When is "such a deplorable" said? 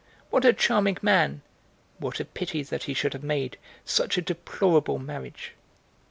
3.85-4.97